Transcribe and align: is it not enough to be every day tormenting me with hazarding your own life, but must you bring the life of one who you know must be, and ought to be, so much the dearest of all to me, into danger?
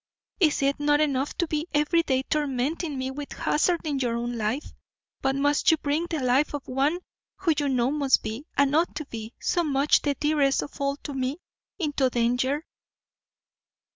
is 0.39 0.63
it 0.63 0.79
not 0.79 0.99
enough 0.99 1.37
to 1.37 1.45
be 1.45 1.67
every 1.75 2.01
day 2.01 2.23
tormenting 2.23 2.97
me 2.97 3.11
with 3.11 3.33
hazarding 3.33 3.99
your 3.99 4.15
own 4.17 4.35
life, 4.35 4.73
but 5.21 5.35
must 5.35 5.69
you 5.69 5.77
bring 5.77 6.07
the 6.09 6.19
life 6.23 6.55
of 6.55 6.67
one 6.67 6.97
who 7.35 7.53
you 7.59 7.69
know 7.69 7.91
must 7.91 8.23
be, 8.23 8.47
and 8.57 8.75
ought 8.75 8.95
to 8.95 9.05
be, 9.05 9.35
so 9.39 9.63
much 9.63 10.01
the 10.01 10.15
dearest 10.15 10.63
of 10.63 10.81
all 10.81 10.95
to 10.97 11.13
me, 11.13 11.37
into 11.77 12.09
danger? 12.09 12.65